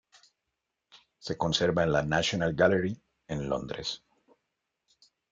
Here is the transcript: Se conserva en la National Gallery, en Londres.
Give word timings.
Se 1.25 1.35
conserva 1.43 1.83
en 1.87 1.91
la 1.95 2.01
National 2.13 2.55
Gallery, 2.61 2.97
en 3.35 3.43
Londres. 3.51 3.91